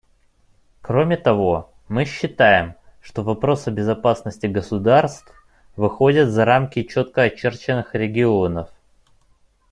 Кроме 0.81 1.15
того, 1.15 1.71
мы 1.87 2.05
считаем, 2.05 2.73
что 3.01 3.21
вопросы 3.21 3.69
безопасности 3.69 4.47
государств 4.47 5.31
выходят 5.75 6.29
за 6.31 6.43
рамки 6.43 6.81
четко 6.81 7.21
очерченных 7.21 7.93
регионов. 7.93 8.71